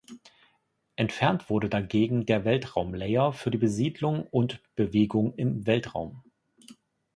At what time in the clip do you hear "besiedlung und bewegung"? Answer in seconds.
3.59-5.35